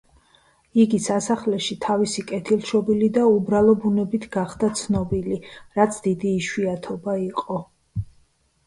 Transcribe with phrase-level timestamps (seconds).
[0.83, 5.39] იგი სასახლეში თავისი კეთილშობილი და უბრალო ბუნებით გახდა ცნობილი,
[5.81, 7.63] რაც დიდი იშვიათობა იყო.